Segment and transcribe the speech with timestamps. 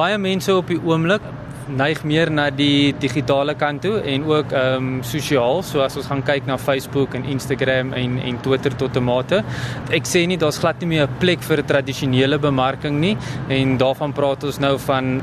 [0.00, 1.24] baie mense op die oomblik
[1.70, 6.08] neig meer na die digitale kant toe en ook ehm um, sosiaal, so as ons
[6.10, 9.42] gaan kyk na Facebook en Instagram en en Twitter tot 'n mate.
[9.90, 13.16] Ek sê nie daar's glad nie meer 'n plek vir 'n tradisionele bemarking nie
[13.48, 15.22] en daarvan praat ons nou van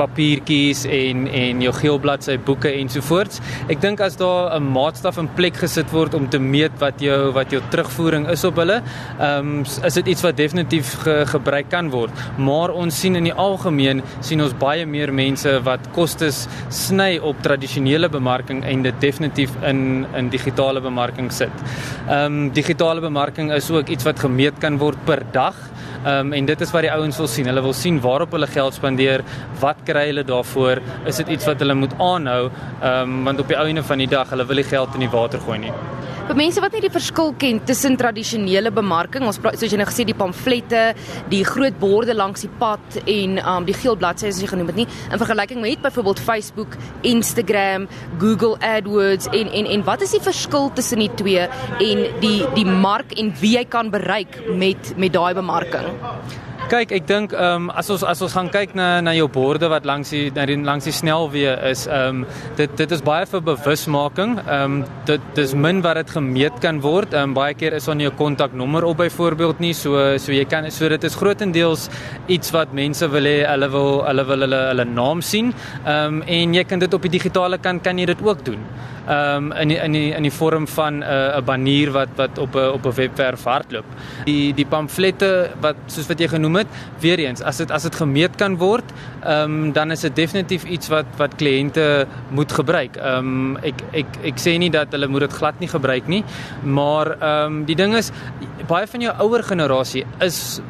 [0.00, 3.40] papiertjies en en jou geel bladsy boeke ensovoorts.
[3.72, 7.32] Ek dink as daar 'n maatstaf in plek gesit word om te meet wat jou
[7.32, 8.82] wat jou terugvoering is op hulle,
[9.18, 12.10] ehm um, is dit iets wat definitief ge, gebruik kan word.
[12.38, 17.42] Maar ons sien in die algemeen sien ons baie meer mense wat kostes sny op
[17.42, 21.52] tradisionele bemarking en dit definitief in in digitale bemarking sit.
[22.08, 25.54] Ehm um, digitale bemarking is ook iets wat gemeet kan word per dag.
[26.00, 27.48] Ehm um, en dit is wat die ouens wil sien.
[27.50, 29.24] Hulle wil sien waarop hulle geld spandeer,
[29.60, 30.80] wat kry hulle daarvoor?
[31.04, 32.50] Is dit iets wat hulle moet aanhou?
[32.80, 35.12] Ehm um, want op die einde van die dag, hulle wil nie geld in die
[35.12, 35.72] water gooi nie.
[36.30, 39.86] Vir mense wat nie die verskil ken tussen tradisionele bemarking, ons praat soos jy nou
[39.88, 40.82] gesê die pamflette,
[41.26, 44.78] die groot borde langs die pad en um die geel bladsye as jy genoem het
[44.78, 46.76] nie, in vergelyking met byvoorbeeld Facebook,
[47.10, 47.88] Instagram,
[48.22, 51.48] Google AdWords en en en wat is die verskil tussen die twee
[51.88, 55.90] en die die mark en wie jy kan bereik met met daai bemarking?
[56.70, 59.66] Kyk, ek dink ehm um, as ons as ons gaan kyk na na jou borde
[59.72, 63.24] wat langs die na die langs die snelweë is ehm um, dit dit is baie
[63.26, 64.36] vir bewusmaking.
[64.44, 64.76] Ehm um,
[65.08, 67.10] dit dis min wat dit gemeet kan word.
[67.10, 69.72] Ehm um, baie keer is daar nie 'n kontaknommer op byvoorbeeld nie.
[69.74, 71.88] So so jy kan so dit is grootendeels
[72.28, 75.52] iets wat mense wil hê hulle wil hulle wil hulle hulle naam sien.
[75.84, 78.62] Ehm um, en jy kan dit op die digitale kant kan jy dit ook doen
[79.08, 82.38] um, in die, in die in die vorm van 'n uh, 'n banier wat wat
[82.38, 83.84] op 'n op 'n webwerf hardloop.
[84.24, 86.66] Die die pamflette wat soos wat jy genoem het,
[87.00, 88.84] weer eens, as dit as dit gemeet kan word,
[89.26, 92.96] um, dan is dit definitief iets wat wat kliënte moet gebruik.
[92.96, 96.24] Um, ek ek ek sê nie dat hulle moet dit glad nie gebruik nie,
[96.62, 98.12] maar um, die ding is
[98.68, 100.60] baie van jou ouer generasie is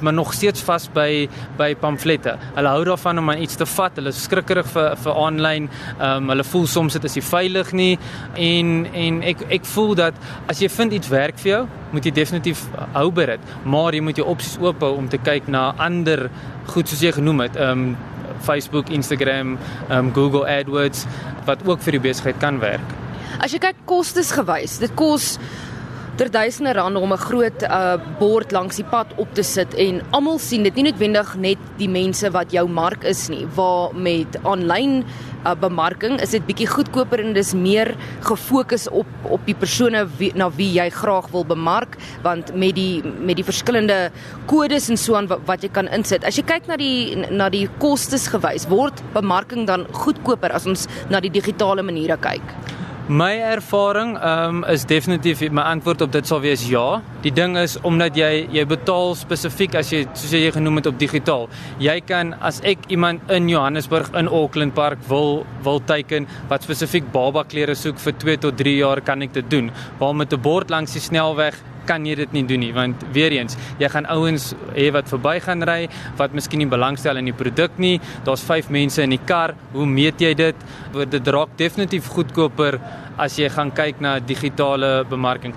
[0.00, 1.28] maar nog steeds vas by
[1.58, 2.36] by pamflette.
[2.54, 3.96] Hulle hou daarvan om iets te vat.
[3.96, 5.68] Hulle is skrikkerig vir vir aanlyn.
[5.98, 7.98] Ehm um, hulle voel soms dit is nie veilig nie
[8.34, 10.14] en en ek ek voel dat
[10.48, 12.64] as jy vind iets werk vir jou, moet jy definitief
[12.94, 13.54] hou by dit.
[13.64, 16.28] Maar jy moet jou opsies oop hou om te kyk na ander
[16.66, 17.56] goed soos jy genoem het.
[17.56, 17.96] Ehm um,
[18.44, 19.58] Facebook, Instagram,
[19.88, 21.06] ehm um, Google AdWords
[21.44, 22.94] wat ook vir die besigheid kan werk.
[23.42, 25.34] As jy kyk kostes gewys, dit kos
[26.18, 30.02] ter duisende rande om 'n groot uh bord langs die pad op te sit en
[30.10, 33.46] almal sien dit nie noodwendig net die mense wat jou mark is nie.
[33.54, 35.04] Waar met aanlyn
[35.44, 40.30] uh, bemarking is dit bietjie goedkoper en dis meer gefokus op op die persone wie,
[40.34, 44.10] na wie jy graag wil bemark want met die met die verskillende
[44.46, 46.24] kodes en so aan wat, wat jy kan insit.
[46.24, 50.88] As jy kyk na die na die kostes gewys word bemarking dan goedkoper as ons
[51.10, 52.73] na die digitale maniere kyk
[53.06, 57.02] My ervaring um, is definitief my antwoord op dit sal wees ja.
[57.20, 60.96] Die ding is omdat jy jy betaal spesifiek as jy soos jy genoem het op
[60.96, 61.44] digitaal.
[61.84, 67.12] Jy kan as ek iemand in Johannesburg in Auckland Park wil wil teken wat spesifiek
[67.12, 69.68] baba klere soek vir 2 tot 3 jaar kan ek dit doen.
[70.00, 73.34] Waar met 'n bord langs die snelweg kan jy dit nie doen nie want weer
[73.36, 75.80] eens jy gaan ouens hê wat verby gaan ry
[76.18, 77.98] wat miskien nie belangstel in die produk nie.
[78.24, 80.66] Daar's 5 mense in die kar hoe meet jy dit?
[80.94, 82.80] Word dit raak definitief goedkoper
[83.18, 85.54] as jy gaan kyk na digitale bemarking